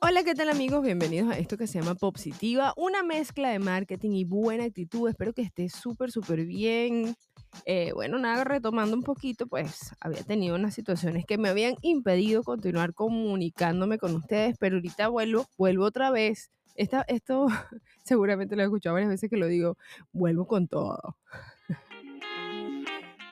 Hola, 0.00 0.22
¿qué 0.22 0.36
tal 0.36 0.48
amigos? 0.48 0.84
Bienvenidos 0.84 1.28
a 1.32 1.38
esto 1.38 1.56
que 1.56 1.66
se 1.66 1.80
llama 1.80 1.96
Positiva, 1.96 2.72
una 2.76 3.02
mezcla 3.02 3.50
de 3.50 3.58
marketing 3.58 4.12
y 4.12 4.24
buena 4.24 4.62
actitud. 4.62 5.08
Espero 5.08 5.32
que 5.32 5.42
esté 5.42 5.68
súper, 5.68 6.12
súper 6.12 6.44
bien. 6.44 7.16
Eh, 7.64 7.90
bueno, 7.94 8.16
nada, 8.16 8.44
retomando 8.44 8.96
un 8.96 9.02
poquito, 9.02 9.48
pues 9.48 9.92
había 9.98 10.22
tenido 10.22 10.54
unas 10.54 10.72
situaciones 10.72 11.26
que 11.26 11.36
me 11.36 11.48
habían 11.48 11.74
impedido 11.82 12.44
continuar 12.44 12.94
comunicándome 12.94 13.98
con 13.98 14.14
ustedes, 14.14 14.56
pero 14.60 14.76
ahorita 14.76 15.08
vuelvo, 15.08 15.46
vuelvo 15.58 15.86
otra 15.86 16.12
vez. 16.12 16.52
Esta, 16.76 17.04
esto 17.08 17.48
seguramente 18.04 18.54
lo 18.54 18.62
he 18.62 18.66
escuchado 18.66 18.94
varias 18.94 19.10
veces 19.10 19.28
que 19.28 19.36
lo 19.36 19.48
digo, 19.48 19.76
vuelvo 20.12 20.46
con 20.46 20.68
todo. 20.68 21.16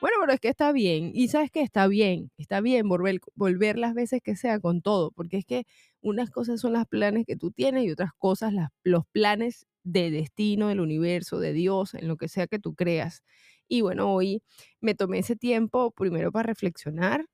Bueno, 0.01 0.17
pero 0.21 0.33
es 0.33 0.39
que 0.39 0.49
está 0.49 0.71
bien. 0.71 1.11
Y 1.13 1.27
sabes 1.29 1.49
que 1.51 1.61
está 1.61 1.87
bien. 1.87 2.31
Está 2.37 2.61
bien 2.61 2.87
volver, 2.87 3.19
volver 3.35 3.77
las 3.79 3.93
veces 3.95 4.21
que 4.23 4.35
sea 4.35 4.59
con 4.59 4.81
todo. 4.81 5.11
Porque 5.11 5.37
es 5.37 5.45
que 5.45 5.65
unas 6.01 6.29
cosas 6.29 6.61
son 6.61 6.73
los 6.73 6.85
planes 6.87 7.25
que 7.25 7.35
tú 7.35 7.51
tienes 7.51 7.83
y 7.85 7.91
otras 7.91 8.11
cosas 8.17 8.53
las, 8.53 8.69
los 8.83 9.05
planes 9.11 9.65
de 9.83 10.11
destino, 10.11 10.67
del 10.67 10.81
universo, 10.81 11.39
de 11.39 11.53
Dios, 11.53 11.93
en 11.95 12.07
lo 12.07 12.17
que 12.17 12.27
sea 12.29 12.45
que 12.47 12.59
tú 12.59 12.75
creas. 12.75 13.23
Y 13.67 13.81
bueno, 13.81 14.13
hoy 14.13 14.43
me 14.81 14.93
tomé 14.95 15.19
ese 15.19 15.35
tiempo 15.35 15.91
primero 15.91 16.31
para 16.31 16.43
reflexionar 16.47 17.25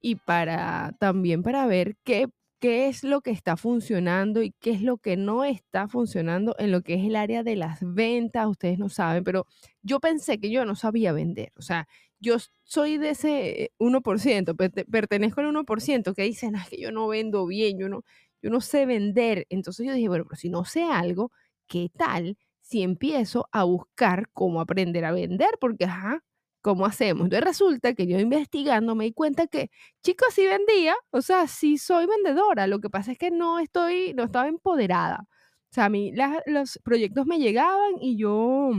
y 0.00 0.16
para 0.16 0.94
también 1.00 1.42
para 1.42 1.66
ver 1.66 1.96
qué, 2.04 2.28
qué 2.62 2.86
es 2.86 3.02
lo 3.02 3.22
que 3.22 3.32
está 3.32 3.56
funcionando 3.56 4.40
y 4.40 4.52
qué 4.60 4.70
es 4.70 4.82
lo 4.82 4.96
que 4.96 5.16
no 5.16 5.42
está 5.42 5.88
funcionando 5.88 6.54
en 6.60 6.70
lo 6.70 6.82
que 6.82 6.94
es 6.94 7.04
el 7.04 7.16
área 7.16 7.42
de 7.42 7.56
las 7.56 7.80
ventas. 7.82 8.46
Ustedes 8.46 8.78
no 8.78 8.88
saben, 8.88 9.24
pero 9.24 9.46
yo 9.82 9.98
pensé 9.98 10.38
que 10.38 10.48
yo 10.48 10.64
no 10.64 10.76
sabía 10.76 11.12
vender. 11.12 11.52
O 11.56 11.62
sea, 11.62 11.88
yo 12.20 12.36
soy 12.62 12.98
de 12.98 13.10
ese 13.10 13.72
1%, 13.80 14.54
pertenezco 14.88 15.40
al 15.40 15.48
1% 15.48 16.14
que 16.14 16.22
dicen, 16.22 16.54
es 16.54 16.68
que 16.68 16.80
yo 16.80 16.92
no 16.92 17.08
vendo 17.08 17.46
bien, 17.46 17.80
yo 17.80 17.88
no, 17.88 18.04
yo 18.40 18.48
no 18.50 18.60
sé 18.60 18.86
vender. 18.86 19.44
Entonces 19.50 19.84
yo 19.84 19.92
dije, 19.92 20.08
bueno, 20.08 20.24
pero 20.28 20.36
si 20.36 20.48
no 20.48 20.64
sé 20.64 20.84
algo, 20.84 21.32
¿qué 21.66 21.90
tal 21.92 22.38
si 22.60 22.84
empiezo 22.84 23.48
a 23.50 23.64
buscar 23.64 24.28
cómo 24.32 24.60
aprender 24.60 25.04
a 25.04 25.10
vender? 25.10 25.50
Porque, 25.60 25.86
ajá, 25.86 26.22
¿cómo 26.62 26.86
hacemos? 26.86 27.24
Entonces 27.24 27.44
resulta 27.44 27.94
que 27.94 28.06
yo 28.06 28.18
investigando 28.18 28.94
me 28.94 29.04
di 29.04 29.12
cuenta 29.12 29.46
que, 29.46 29.70
chicos, 30.02 30.28
sí 30.34 30.46
vendía, 30.46 30.94
o 31.10 31.22
sea, 31.22 31.46
sí 31.48 31.78
soy 31.78 32.06
vendedora. 32.06 32.66
Lo 32.66 32.80
que 32.80 32.90
pasa 32.90 33.12
es 33.12 33.18
que 33.18 33.30
no 33.30 33.58
estoy, 33.58 34.14
no 34.14 34.24
estaba 34.24 34.48
empoderada. 34.48 35.26
O 35.70 35.74
sea, 35.74 35.86
a 35.86 35.88
mí 35.90 36.12
los 36.46 36.78
proyectos 36.84 37.26
me 37.26 37.38
llegaban 37.38 37.94
y 38.00 38.16
yo 38.16 38.72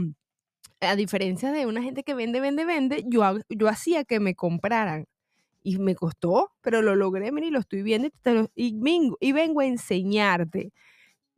a 0.80 0.96
diferencia 0.96 1.52
de 1.52 1.66
una 1.66 1.82
gente 1.82 2.02
que 2.04 2.14
vende, 2.14 2.40
vende, 2.40 2.64
vende, 2.64 3.04
yo, 3.06 3.22
yo 3.48 3.68
hacía 3.68 4.04
que 4.04 4.20
me 4.20 4.34
compraran. 4.34 5.06
Y 5.66 5.78
me 5.78 5.94
costó, 5.94 6.52
pero 6.60 6.82
lo 6.82 6.94
logré, 6.94 7.32
mira, 7.32 7.46
y 7.46 7.50
lo 7.50 7.58
estoy 7.60 7.82
viendo 7.82 8.08
y, 8.54 8.78
vengo, 8.80 9.16
y 9.20 9.32
vengo 9.32 9.60
a 9.60 9.66
enseñarte 9.66 10.72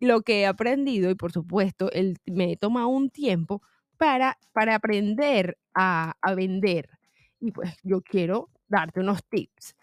lo 0.00 0.22
que 0.22 0.42
he 0.42 0.46
aprendido. 0.46 1.10
Y 1.10 1.14
por 1.14 1.32
supuesto, 1.32 1.90
el, 1.92 2.18
me 2.26 2.52
he 2.52 2.56
tomado 2.56 2.88
un 2.88 3.10
tiempo 3.10 3.62
para, 3.96 4.38
para 4.52 4.74
aprender 4.74 5.58
a, 5.74 6.14
vender. 6.34 6.88
Y 7.40 7.52
pues 7.52 7.76
yo 7.82 8.00
quiero 8.02 8.48
darte 8.68 9.00
unos 9.00 9.24
tips 9.24 9.76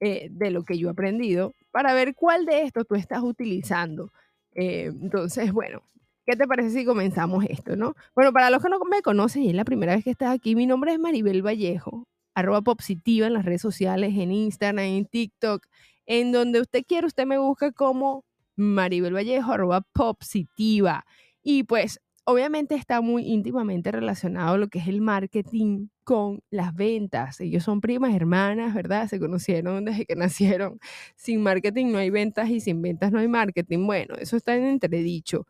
eh, 0.00 0.28
de 0.30 0.50
lo 0.50 0.64
que 0.64 0.78
yo 0.78 0.88
he 0.88 0.90
aprendido 0.92 1.52
para 1.70 1.94
ver 1.94 2.14
cuál 2.14 2.46
de 2.46 2.62
estos 2.62 2.86
tú 2.86 2.94
estás 2.94 3.22
utilizando. 3.22 4.12
Eh, 4.54 4.86
entonces, 4.86 5.52
bueno, 5.52 5.82
¿Qué 6.26 6.36
te 6.36 6.46
parece 6.46 6.70
si 6.70 6.86
comenzamos 6.86 7.44
esto, 7.50 7.76
no? 7.76 7.94
Bueno, 8.14 8.32
para 8.32 8.48
los 8.48 8.62
que 8.62 8.70
no 8.70 8.78
me 8.90 9.02
conocen 9.02 9.42
y 9.42 9.50
es 9.50 9.54
la 9.54 9.64
primera 9.64 9.94
vez 9.94 10.04
que 10.04 10.10
estás 10.10 10.34
aquí, 10.34 10.56
mi 10.56 10.64
nombre 10.64 10.94
es 10.94 10.98
Maribel 10.98 11.42
Vallejo, 11.44 12.08
arroba 12.34 12.62
Popsitiva 12.62 13.26
en 13.26 13.34
las 13.34 13.44
redes 13.44 13.60
sociales, 13.60 14.14
en 14.16 14.32
Instagram, 14.32 14.86
en 14.86 15.04
TikTok, 15.04 15.66
en 16.06 16.32
donde 16.32 16.62
usted 16.62 16.82
quiera, 16.86 17.06
usted 17.06 17.26
me 17.26 17.36
busca 17.36 17.72
como 17.72 18.24
Maribel 18.56 19.14
Vallejo, 19.14 19.52
arroba 19.52 19.82
Popsitiva. 19.82 21.04
Y 21.42 21.64
pues, 21.64 22.00
obviamente 22.24 22.74
está 22.74 23.00
muy 23.00 23.26
íntimamente 23.26 23.92
relacionado 23.92 24.56
lo 24.58 24.68
que 24.68 24.78
es 24.78 24.88
el 24.88 25.00
marketing 25.00 25.88
con 26.04 26.42
las 26.50 26.74
ventas. 26.74 27.40
Ellos 27.40 27.64
son 27.64 27.80
primas, 27.80 28.14
hermanas, 28.14 28.74
¿verdad? 28.74 29.08
Se 29.08 29.20
conocieron 29.20 29.84
desde 29.84 30.06
que 30.06 30.16
nacieron. 30.16 30.80
Sin 31.16 31.42
marketing 31.42 31.86
no 31.92 31.98
hay 31.98 32.10
ventas 32.10 32.48
y 32.50 32.60
sin 32.60 32.82
ventas 32.82 33.12
no 33.12 33.18
hay 33.18 33.28
marketing. 33.28 33.86
Bueno, 33.86 34.14
eso 34.16 34.36
está 34.36 34.56
en 34.56 34.64
entredicho. 34.64 35.46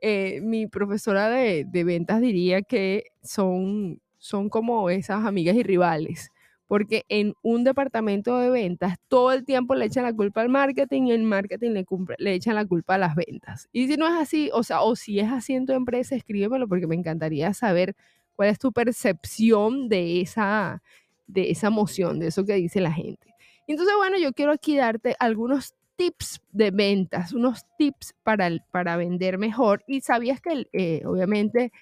Eh, 0.00 0.40
mi 0.42 0.66
profesora 0.66 1.28
de, 1.30 1.64
ventas 1.84 2.20
diría 2.20 2.62
que 2.62 3.04
son, 3.22 4.00
son 4.18 4.50
como 4.50 4.90
esas 4.90 5.24
amigas 5.24 5.56
y 5.56 5.62
rivales, 5.62 6.30
porque 6.66 7.04
en 7.08 7.34
un 7.42 7.64
departamento 7.64 8.38
de 8.38 8.50
ventas 8.50 8.96
todo 9.08 9.32
el 9.32 9.44
tiempo 9.44 9.74
le 9.74 9.86
echan 9.86 10.04
la 10.04 10.12
culpa 10.12 10.40
al 10.40 10.48
marketing 10.48 11.02
y 11.04 11.12
el 11.12 11.22
marketing 11.22 11.70
le, 11.70 11.84
le 12.18 12.34
echan 12.34 12.54
la 12.54 12.64
culpa 12.64 12.94
a 12.94 12.98
las 12.98 13.14
ventas. 13.14 13.68
Y 13.72 13.86
si 13.86 13.96
no 13.96 14.06
es 14.06 14.14
así, 14.14 14.50
o 14.52 14.62
sea, 14.62 14.82
o 14.82 14.96
si 14.96 15.20
es 15.20 15.30
así 15.30 15.54
en 15.54 15.66
tu 15.66 15.72
empresa, 15.72 16.16
escríbemelo 16.16 16.66
porque 16.66 16.86
me 16.86 16.94
encantaría 16.94 17.52
saber 17.54 17.94
cuál 18.36 18.48
es 18.48 18.58
tu 18.58 18.72
percepción 18.72 19.88
de 19.88 20.20
esa, 20.20 20.82
de 21.26 21.50
esa 21.50 21.68
emoción, 21.68 22.18
de 22.18 22.28
eso 22.28 22.44
que 22.44 22.54
dice 22.54 22.80
la 22.80 22.92
gente. 22.92 23.34
Entonces, 23.66 23.94
bueno, 23.96 24.18
yo 24.18 24.32
quiero 24.32 24.52
aquí 24.52 24.76
darte 24.76 25.16
algunos 25.18 25.74
tips 25.96 26.40
de 26.52 26.70
ventas, 26.70 27.32
unos 27.32 27.64
tips 27.78 28.14
para, 28.22 28.50
para 28.70 28.96
vender 28.96 29.38
mejor. 29.38 29.84
Y 29.86 30.00
sabías 30.00 30.40
que 30.40 30.66
eh, 30.72 31.02
obviamente 31.06 31.72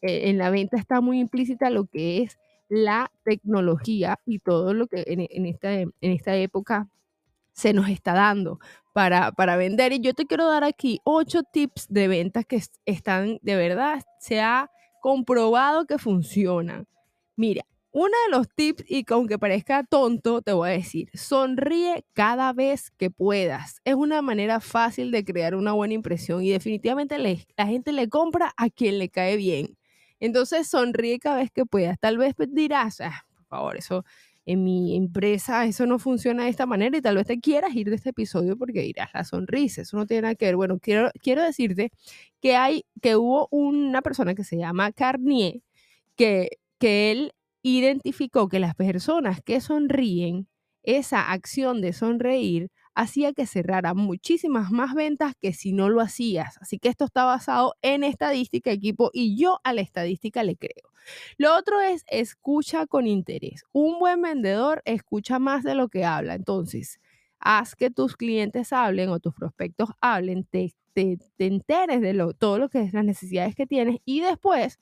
eh, 0.00 0.30
en 0.30 0.38
la 0.38 0.50
venta 0.50 0.76
está 0.76 1.00
muy 1.00 1.20
implícita 1.20 1.70
lo 1.70 1.84
que 1.86 2.22
es 2.22 2.38
la 2.72 3.10
tecnología 3.22 4.18
y 4.24 4.38
todo 4.38 4.72
lo 4.72 4.86
que 4.86 5.04
en, 5.06 5.44
esta, 5.44 5.74
en 5.74 5.92
esta 6.00 6.34
época 6.36 6.88
se 7.52 7.74
nos 7.74 7.90
está 7.90 8.14
dando 8.14 8.60
para, 8.94 9.32
para 9.32 9.56
vender. 9.56 9.92
Y 9.92 10.00
yo 10.00 10.14
te 10.14 10.24
quiero 10.26 10.48
dar 10.48 10.64
aquí 10.64 10.98
ocho 11.04 11.42
tips 11.42 11.86
de 11.90 12.08
ventas 12.08 12.46
que 12.46 12.62
están 12.86 13.38
de 13.42 13.56
verdad, 13.56 14.02
se 14.20 14.40
ha 14.40 14.70
comprobado 15.02 15.84
que 15.84 15.98
funcionan. 15.98 16.86
Mira, 17.36 17.66
uno 17.90 18.14
de 18.26 18.38
los 18.38 18.48
tips, 18.48 18.84
y 18.88 19.04
aunque 19.10 19.38
parezca 19.38 19.84
tonto, 19.84 20.40
te 20.40 20.54
voy 20.54 20.70
a 20.70 20.72
decir, 20.72 21.10
sonríe 21.12 22.06
cada 22.14 22.54
vez 22.54 22.90
que 22.92 23.10
puedas. 23.10 23.82
Es 23.84 23.96
una 23.96 24.22
manera 24.22 24.60
fácil 24.60 25.10
de 25.10 25.26
crear 25.26 25.54
una 25.54 25.72
buena 25.74 25.92
impresión 25.92 26.42
y 26.42 26.50
definitivamente 26.50 27.18
la 27.18 27.66
gente 27.66 27.92
le 27.92 28.08
compra 28.08 28.54
a 28.56 28.70
quien 28.70 28.98
le 28.98 29.10
cae 29.10 29.36
bien. 29.36 29.76
Entonces, 30.22 30.68
sonríe 30.68 31.18
cada 31.18 31.38
vez 31.38 31.50
que 31.50 31.66
puedas. 31.66 31.98
Tal 31.98 32.16
vez 32.16 32.34
dirás, 32.50 33.00
ah, 33.00 33.24
por 33.34 33.44
favor, 33.46 33.76
eso 33.76 34.04
en 34.46 34.62
mi 34.62 34.96
empresa, 34.96 35.64
eso 35.66 35.84
no 35.86 35.98
funciona 35.98 36.44
de 36.44 36.50
esta 36.50 36.64
manera 36.64 36.96
y 36.96 37.02
tal 37.02 37.16
vez 37.16 37.26
te 37.26 37.40
quieras 37.40 37.74
ir 37.74 37.90
de 37.90 37.96
este 37.96 38.10
episodio 38.10 38.56
porque 38.56 38.82
dirás 38.82 39.10
la 39.14 39.24
sonrisa, 39.24 39.82
eso 39.82 39.96
no 39.96 40.06
tiene 40.06 40.22
nada 40.22 40.34
que 40.36 40.46
ver. 40.46 40.56
Bueno, 40.56 40.78
quiero, 40.80 41.10
quiero 41.20 41.42
decirte 41.42 41.90
que 42.40 42.54
hay, 42.56 42.84
que 43.00 43.16
hubo 43.16 43.48
una 43.50 44.00
persona 44.00 44.34
que 44.36 44.44
se 44.44 44.56
llama 44.56 44.92
Carnier, 44.92 45.60
que, 46.16 46.58
que 46.78 47.10
él 47.10 47.32
identificó 47.62 48.48
que 48.48 48.60
las 48.60 48.76
personas 48.76 49.40
que 49.42 49.60
sonríen, 49.60 50.46
esa 50.84 51.32
acción 51.32 51.80
de 51.80 51.92
sonreír, 51.92 52.70
hacía 52.94 53.32
que 53.32 53.46
cerrara 53.46 53.94
muchísimas 53.94 54.70
más 54.70 54.94
ventas 54.94 55.34
que 55.40 55.52
si 55.52 55.72
no 55.72 55.88
lo 55.88 56.00
hacías. 56.00 56.58
Así 56.58 56.78
que 56.78 56.88
esto 56.88 57.04
está 57.04 57.24
basado 57.24 57.74
en 57.82 58.04
estadística, 58.04 58.70
equipo, 58.70 59.10
y 59.12 59.36
yo 59.36 59.60
a 59.64 59.72
la 59.72 59.80
estadística 59.80 60.42
le 60.42 60.56
creo. 60.56 60.90
Lo 61.36 61.56
otro 61.56 61.80
es 61.80 62.04
escucha 62.08 62.86
con 62.86 63.06
interés. 63.06 63.64
Un 63.72 63.98
buen 63.98 64.22
vendedor 64.22 64.82
escucha 64.84 65.38
más 65.38 65.64
de 65.64 65.74
lo 65.74 65.88
que 65.88 66.04
habla. 66.04 66.34
Entonces, 66.34 67.00
haz 67.38 67.74
que 67.74 67.90
tus 67.90 68.16
clientes 68.16 68.72
hablen 68.72 69.08
o 69.10 69.18
tus 69.20 69.34
prospectos 69.34 69.90
hablen, 70.00 70.44
te, 70.44 70.72
te, 70.94 71.18
enteres 71.38 72.00
de 72.00 72.14
lo, 72.14 72.34
todo 72.34 72.58
lo 72.58 72.68
que 72.68 72.82
es 72.82 72.92
las 72.92 73.04
necesidades 73.04 73.54
que 73.54 73.66
tienes 73.66 73.98
y 74.04 74.20
después 74.20 74.78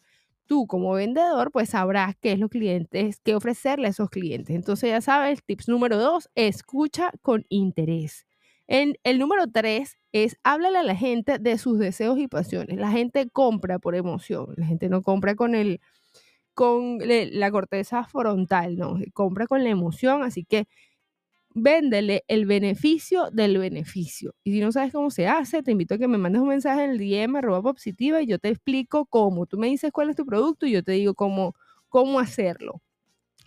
tú 0.50 0.66
como 0.66 0.94
vendedor 0.94 1.52
pues 1.52 1.70
sabrás 1.70 2.16
qué 2.20 2.32
es 2.32 2.40
lo 2.40 2.48
clientes, 2.48 3.20
qué 3.22 3.36
ofrecerle 3.36 3.86
a 3.86 3.90
esos 3.90 4.10
clientes. 4.10 4.56
Entonces 4.56 4.90
ya 4.90 5.00
sabes, 5.00 5.44
tips 5.44 5.68
número 5.68 5.96
dos, 5.96 6.28
escucha 6.34 7.12
con 7.22 7.46
interés. 7.50 8.26
En, 8.66 8.96
el 9.04 9.20
número 9.20 9.46
tres 9.46 9.96
es 10.10 10.38
háblale 10.42 10.78
a 10.78 10.82
la 10.82 10.96
gente 10.96 11.38
de 11.38 11.56
sus 11.56 11.78
deseos 11.78 12.18
y 12.18 12.26
pasiones. 12.26 12.78
La 12.78 12.90
gente 12.90 13.30
compra 13.30 13.78
por 13.78 13.94
emoción, 13.94 14.48
la 14.56 14.66
gente 14.66 14.88
no 14.88 15.02
compra 15.02 15.36
con 15.36 15.54
el 15.54 15.80
con 16.52 16.98
la 17.00 17.50
corteza 17.52 18.04
frontal, 18.04 18.76
no, 18.76 18.98
compra 19.14 19.46
con 19.46 19.62
la 19.62 19.70
emoción, 19.70 20.24
así 20.24 20.44
que 20.44 20.66
véndele 21.54 22.24
el 22.28 22.46
beneficio 22.46 23.30
del 23.30 23.58
beneficio. 23.58 24.34
Y 24.44 24.52
si 24.52 24.60
no 24.60 24.72
sabes 24.72 24.92
cómo 24.92 25.10
se 25.10 25.26
hace, 25.26 25.62
te 25.62 25.72
invito 25.72 25.94
a 25.94 25.98
que 25.98 26.08
me 26.08 26.18
mandes 26.18 26.42
un 26.42 26.48
mensaje 26.48 26.84
en 26.84 26.90
el 26.92 26.98
DM 26.98 27.36
arroba 27.36 27.62
positiva 27.62 28.22
y 28.22 28.26
yo 28.26 28.38
te 28.38 28.48
explico 28.48 29.06
cómo. 29.06 29.46
Tú 29.46 29.58
me 29.58 29.68
dices 29.68 29.90
cuál 29.92 30.10
es 30.10 30.16
tu 30.16 30.24
producto 30.24 30.66
y 30.66 30.72
yo 30.72 30.82
te 30.82 30.92
digo 30.92 31.14
cómo, 31.14 31.54
cómo 31.88 32.20
hacerlo. 32.20 32.82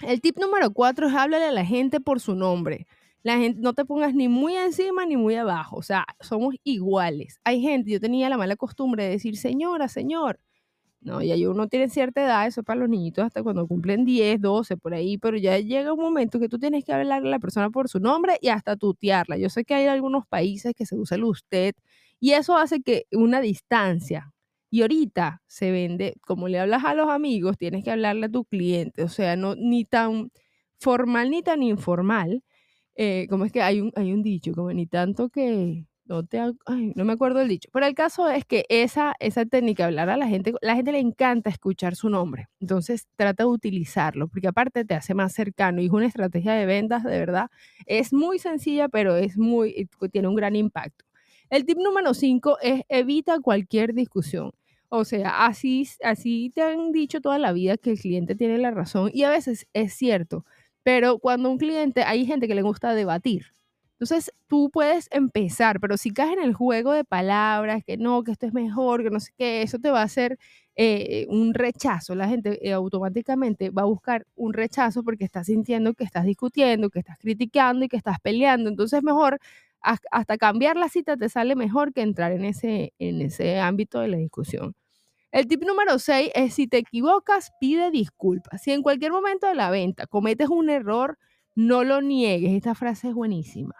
El 0.06 0.22
tip 0.22 0.38
número 0.40 0.72
cuatro 0.74 1.08
es 1.08 1.14
háblale 1.14 1.46
a 1.46 1.52
la 1.52 1.66
gente 1.66 2.00
por 2.00 2.20
su 2.20 2.36
nombre. 2.36 2.88
La 3.22 3.38
gente, 3.38 3.62
no 3.62 3.74
te 3.74 3.86
pongas 3.86 4.14
ni 4.14 4.28
muy 4.28 4.56
encima 4.56 5.06
ni 5.06 5.16
muy 5.16 5.36
abajo. 5.36 5.78
O 5.78 5.84
sea, 5.84 6.06
somos 6.20 6.56
iguales. 6.64 7.40
Hay 7.46 7.62
gente, 7.62 7.92
yo 7.92 8.00
tenía 8.02 8.30
la 8.30 8.38
mala 8.38 8.56
costumbre 8.58 9.06
de 9.06 9.12
decir, 9.12 9.38
señora, 9.38 9.88
señor, 9.88 10.40
¿no? 11.04 11.22
Y 11.22 11.32
ahí 11.32 11.46
uno 11.46 11.68
tiene 11.68 11.90
cierta 11.90 12.24
edad, 12.24 12.48
eso 12.48 12.62
es 12.62 12.66
para 12.66 12.80
los 12.80 12.90
niñitos 12.90 13.26
hasta 13.26 13.44
cuando 13.44 13.68
cumplen 13.68 14.06
10, 14.06 14.42
12, 14.42 14.78
por 14.78 14.94
ahí, 14.94 15.18
pero 15.18 15.38
ya 15.38 15.58
llega 15.60 15.94
un 15.94 16.00
momento 16.02 16.40
que 16.40 16.50
tú 16.50 16.60
tienes 16.60 16.84
que 16.86 16.94
hablarle 16.94 17.28
a 17.30 17.32
la 17.32 17.40
persona 17.40 17.70
por 17.70 17.90
su 17.90 18.00
nombre 18.00 18.38
y 18.42 18.50
hasta 18.50 18.76
tutearla. 18.76 19.38
Yo 19.38 19.50
sé 19.50 19.66
que 19.66 19.74
hay 19.76 19.88
algunos 19.88 20.26
países 20.28 20.74
que 20.76 20.86
se 20.86 20.96
usa 20.96 21.16
el 21.18 21.24
usted 21.26 21.74
y 22.20 22.32
eso 22.32 22.58
hace 22.58 22.82
que 22.82 23.06
una 23.12 23.42
distancia. 23.42 24.32
Y 24.70 24.82
ahorita 24.82 25.42
se 25.46 25.72
vende, 25.72 26.16
como 26.22 26.48
le 26.48 26.60
hablas 26.60 26.84
a 26.86 26.96
los 26.96 27.10
amigos, 27.10 27.58
tienes 27.58 27.84
que 27.84 27.92
hablarle 27.92 28.26
a 28.26 28.30
tu 28.30 28.46
cliente, 28.46 29.04
o 29.04 29.10
sea, 29.10 29.36
no 29.36 29.56
ni 29.56 29.86
tan 29.86 30.32
formal 30.80 31.30
ni 31.30 31.44
tan 31.44 31.62
informal. 31.64 32.44
Eh, 32.96 33.28
como 33.30 33.46
es 33.46 33.52
que 33.52 33.62
hay 33.62 33.82
un, 33.82 33.92
hay 33.96 34.14
un 34.14 34.24
dicho, 34.24 34.54
como 34.54 34.72
ni 34.74 34.88
tanto 34.88 35.30
que, 35.30 35.86
no 36.06 36.24
te, 36.26 36.40
no 36.96 37.06
me 37.06 37.14
acuerdo 37.14 37.42
el 37.42 37.48
dicho, 37.48 37.70
pero 37.72 37.86
el 37.86 37.96
caso 37.96 38.30
es 38.30 38.46
que 38.46 38.66
esa, 38.70 39.16
esa 39.20 39.46
técnica, 39.46 39.86
hablar 39.86 40.10
a 40.10 40.18
la 40.18 40.28
gente, 40.28 40.54
la 40.62 40.76
gente 40.76 40.92
le 40.92 41.00
encanta 41.00 41.50
escuchar 41.50 41.96
su 41.96 42.10
nombre, 42.10 42.50
entonces 42.60 43.08
trata 43.16 43.44
de 43.44 43.50
utilizarlo, 43.50 44.28
porque 44.28 44.48
aparte 44.48 44.86
te 44.86 44.96
hace 44.96 45.14
más 45.14 45.34
cercano 45.34 45.82
y 45.82 45.86
es 45.86 45.92
una 45.92 46.08
estrategia 46.08 46.54
de 46.54 46.66
ventas, 46.66 47.04
de 47.04 47.20
verdad, 47.20 47.50
es 47.86 48.14
muy 48.14 48.40
sencilla, 48.40 48.90
pero 48.90 49.16
es 49.16 49.38
muy, 49.38 49.90
tiene 50.12 50.28
un 50.28 50.36
gran 50.36 50.56
impacto. 50.56 51.06
El 51.50 51.66
tip 51.66 51.78
número 51.78 52.14
5 52.14 52.58
es 52.62 52.82
evita 52.90 53.40
cualquier 53.40 53.94
discusión. 53.94 54.52
O 54.90 55.06
sea, 55.06 55.46
así, 55.46 55.88
así 56.04 56.52
te 56.54 56.62
han 56.62 56.92
dicho 56.92 57.20
toda 57.22 57.40
la 57.40 57.52
vida 57.52 57.78
que 57.78 57.92
el 57.92 58.00
cliente 58.00 58.36
tiene 58.36 58.58
la 58.60 58.72
razón 58.72 59.10
y 59.14 59.24
a 59.24 59.30
veces 59.32 59.68
es 59.74 59.94
cierto, 59.94 60.46
pero 60.84 61.18
cuando 61.20 61.50
un 61.50 61.58
cliente, 61.58 62.04
hay 62.04 62.26
gente 62.26 62.48
que 62.48 62.56
le 62.56 62.62
gusta 62.62 62.94
debatir, 62.94 63.54
entonces, 64.04 64.34
tú 64.48 64.70
puedes 64.70 65.08
empezar, 65.12 65.80
pero 65.80 65.96
si 65.96 66.12
caes 66.12 66.34
en 66.34 66.44
el 66.44 66.54
juego 66.54 66.92
de 66.92 67.06
palabras, 67.06 67.84
que 67.86 67.96
no, 67.96 68.22
que 68.24 68.34
esto 68.34 68.46
es 68.46 68.54
mejor, 68.54 69.02
que 69.02 69.10
no 69.10 69.22
sé 69.22 69.32
qué, 69.38 69.62
eso 69.62 69.80
te 69.80 69.92
va 69.92 70.02
a 70.02 70.04
hacer 70.04 70.38
eh, 70.76 71.26
un 71.30 71.54
rechazo. 71.54 72.14
La 72.14 72.28
gente 72.28 72.60
eh, 72.68 72.74
automáticamente 72.74 73.70
va 73.70 73.84
a 73.84 73.86
buscar 73.86 74.26
un 74.36 74.52
rechazo 74.52 75.04
porque 75.04 75.24
está 75.24 75.46
sintiendo 75.46 75.94
que 75.94 76.04
estás 76.04 76.26
discutiendo, 76.26 76.90
que 76.90 77.00
estás 77.00 77.18
criticando 77.18 77.86
y 77.86 77.88
que 77.88 77.96
estás 77.96 78.20
peleando. 78.22 78.70
Entonces, 78.70 79.04
mejor 79.04 79.40
hasta 79.80 80.38
cambiar 80.38 80.76
la 80.78 80.90
cita 80.90 81.16
te 81.18 81.30
sale 81.30 81.56
mejor 81.56 81.94
que 81.94 82.02
entrar 82.02 82.34
en 82.34 82.44
ese, 82.46 82.94
en 83.00 83.22
ese 83.22 83.60
ámbito 83.60 84.00
de 84.02 84.10
la 84.10 84.18
discusión. 84.18 84.76
El 85.32 85.48
tip 85.48 85.64
número 85.64 85.98
6 85.98 86.32
es 86.36 86.54
si 86.56 86.68
te 86.68 86.78
equivocas, 86.78 87.52
pide 87.60 87.92
disculpas. 87.92 88.62
Si 88.64 88.72
en 88.72 88.82
cualquier 88.84 89.14
momento 89.14 89.48
de 89.48 89.56
la 89.56 89.72
venta 89.72 90.08
cometes 90.08 90.50
un 90.50 90.70
error, 90.70 91.18
no 91.56 91.84
lo 91.84 92.02
niegues. 92.02 92.54
Esta 92.54 92.76
frase 92.76 93.10
es 93.10 93.14
buenísima. 93.14 93.76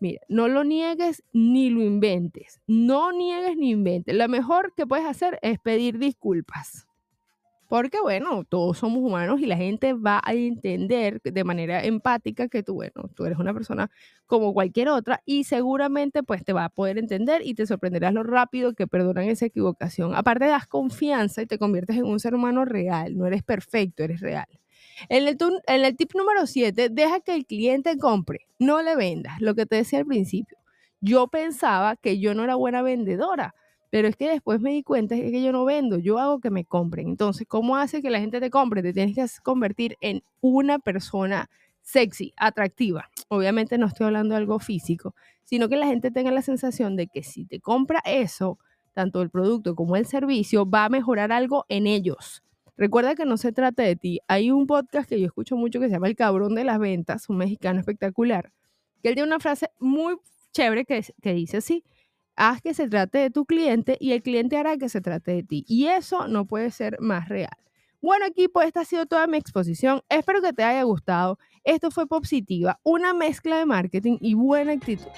Mira, 0.00 0.20
no 0.28 0.48
lo 0.48 0.64
niegues 0.64 1.22
ni 1.32 1.70
lo 1.70 1.82
inventes. 1.82 2.60
No 2.66 3.12
niegues 3.12 3.56
ni 3.56 3.70
inventes. 3.70 4.14
Lo 4.14 4.28
mejor 4.28 4.72
que 4.76 4.86
puedes 4.86 5.06
hacer 5.06 5.38
es 5.42 5.58
pedir 5.58 5.98
disculpas. 5.98 6.86
Porque, 7.68 8.00
bueno, 8.00 8.44
todos 8.44 8.78
somos 8.78 9.02
humanos 9.02 9.40
y 9.40 9.46
la 9.46 9.56
gente 9.58 9.92
va 9.92 10.22
a 10.24 10.32
entender 10.32 11.20
de 11.22 11.44
manera 11.44 11.84
empática 11.84 12.48
que 12.48 12.62
tú, 12.62 12.74
bueno, 12.74 13.10
tú 13.14 13.26
eres 13.26 13.38
una 13.38 13.52
persona 13.52 13.90
como 14.26 14.54
cualquier 14.54 14.88
otra 14.88 15.20
y 15.26 15.44
seguramente 15.44 16.22
pues 16.22 16.44
te 16.44 16.54
va 16.54 16.64
a 16.64 16.68
poder 16.70 16.96
entender 16.96 17.42
y 17.44 17.52
te 17.54 17.66
sorprenderás 17.66 18.14
lo 18.14 18.22
rápido 18.22 18.72
que 18.72 18.86
perdonan 18.86 19.24
esa 19.24 19.44
equivocación. 19.46 20.14
Aparte 20.14 20.46
das 20.46 20.66
confianza 20.66 21.42
y 21.42 21.46
te 21.46 21.58
conviertes 21.58 21.96
en 21.98 22.04
un 22.06 22.20
ser 22.20 22.34
humano 22.34 22.64
real. 22.64 23.18
No 23.18 23.26
eres 23.26 23.42
perfecto, 23.42 24.02
eres 24.02 24.20
real. 24.20 24.48
En 25.08 25.26
el, 25.26 25.96
tip 25.96 26.14
número 26.14 26.46
7, 26.46 26.88
deja 26.90 27.20
que 27.20 27.34
el 27.34 27.46
cliente 27.46 27.96
compre, 27.98 28.46
no 28.58 28.82
le 28.82 28.96
vendas, 28.96 29.40
lo 29.40 29.54
que 29.54 29.66
te 29.66 29.76
decía 29.76 30.00
al 30.00 30.06
principio. 30.06 30.58
Yo 31.00 31.28
pensaba 31.28 31.96
que 31.96 32.18
yo 32.18 32.34
no 32.34 32.44
era 32.44 32.56
buena 32.56 32.82
vendedora, 32.82 33.54
pero 33.90 34.08
es 34.08 34.16
que 34.16 34.28
después 34.28 34.60
me 34.60 34.72
di 34.72 34.82
cuenta 34.82 35.14
que 35.14 35.42
yo 35.42 35.52
no 35.52 35.64
vendo, 35.64 35.98
yo 35.98 36.18
hago 36.18 36.40
que 36.40 36.50
me 36.50 36.64
compren. 36.64 37.08
Entonces, 37.08 37.46
¿cómo 37.48 37.76
hace 37.76 38.02
que 38.02 38.10
la 38.10 38.20
gente 38.20 38.40
te 38.40 38.50
compre? 38.50 38.82
Te 38.82 38.92
tienes 38.92 39.14
que 39.14 39.24
convertir 39.42 39.96
en 40.00 40.22
una 40.40 40.78
persona 40.78 41.48
sexy, 41.82 42.34
atractiva. 42.36 43.08
Obviamente 43.28 43.78
no 43.78 43.86
estoy 43.86 44.06
hablando 44.06 44.34
de 44.34 44.40
algo 44.40 44.58
físico, 44.58 45.14
sino 45.44 45.68
que 45.68 45.76
la 45.76 45.86
gente 45.86 46.10
tenga 46.10 46.30
la 46.30 46.42
sensación 46.42 46.96
de 46.96 47.06
que 47.06 47.22
si 47.22 47.46
te 47.46 47.60
compra 47.60 48.00
eso, 48.04 48.58
tanto 48.92 49.22
el 49.22 49.30
producto 49.30 49.74
como 49.74 49.96
el 49.96 50.04
servicio, 50.04 50.68
va 50.68 50.84
a 50.84 50.88
mejorar 50.90 51.32
algo 51.32 51.64
en 51.68 51.86
ellos. 51.86 52.42
Recuerda 52.78 53.16
que 53.16 53.24
no 53.24 53.36
se 53.36 53.50
trata 53.50 53.82
de 53.82 53.96
ti. 53.96 54.20
Hay 54.28 54.52
un 54.52 54.68
podcast 54.68 55.08
que 55.08 55.18
yo 55.18 55.26
escucho 55.26 55.56
mucho 55.56 55.80
que 55.80 55.86
se 55.86 55.94
llama 55.94 56.06
El 56.06 56.14
Cabrón 56.14 56.54
de 56.54 56.62
las 56.62 56.78
Ventas, 56.78 57.28
un 57.28 57.36
mexicano 57.36 57.80
espectacular, 57.80 58.52
que 59.02 59.08
él 59.08 59.16
tiene 59.16 59.26
una 59.26 59.40
frase 59.40 59.70
muy 59.80 60.16
chévere 60.52 60.84
que, 60.84 61.04
que 61.20 61.34
dice 61.34 61.56
así, 61.56 61.84
haz 62.36 62.62
que 62.62 62.74
se 62.74 62.88
trate 62.88 63.18
de 63.18 63.30
tu 63.30 63.46
cliente 63.46 63.96
y 63.98 64.12
el 64.12 64.22
cliente 64.22 64.56
hará 64.56 64.76
que 64.76 64.88
se 64.88 65.00
trate 65.00 65.32
de 65.32 65.42
ti. 65.42 65.64
Y 65.66 65.88
eso 65.88 66.28
no 66.28 66.46
puede 66.46 66.70
ser 66.70 67.00
más 67.00 67.28
real. 67.28 67.50
Bueno, 68.00 68.26
equipo, 68.26 68.62
esta 68.62 68.82
ha 68.82 68.84
sido 68.84 69.06
toda 69.06 69.26
mi 69.26 69.38
exposición. 69.38 70.02
Espero 70.08 70.40
que 70.40 70.52
te 70.52 70.62
haya 70.62 70.84
gustado. 70.84 71.40
Esto 71.64 71.90
fue 71.90 72.06
Positiva, 72.06 72.78
una 72.84 73.12
mezcla 73.12 73.58
de 73.58 73.66
marketing 73.66 74.18
y 74.20 74.34
buena 74.34 74.70
actitud. 74.70 75.08